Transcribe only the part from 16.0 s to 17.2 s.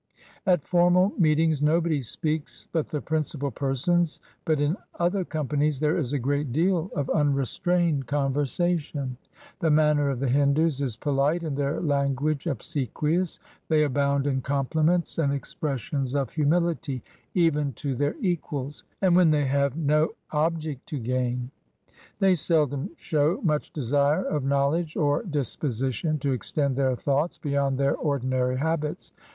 of humility,